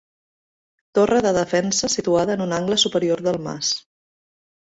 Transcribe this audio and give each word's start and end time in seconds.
Torre 0.97 1.19
de 1.25 1.33
defensa 1.35 1.91
situada 1.97 2.33
en 2.37 2.41
un 2.47 2.57
angle 2.59 2.79
superior 2.85 3.23
del 3.27 3.39
mas. 3.49 3.73